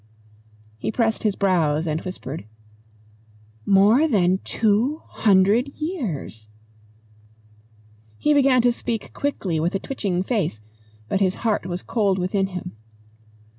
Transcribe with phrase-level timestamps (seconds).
[0.79, 2.45] He pressed his brows and whispered,
[3.67, 6.47] "More than two hundred years!"
[8.17, 10.59] He began to speak quickly with a twitching face,
[11.07, 12.75] but his heart was cold within him.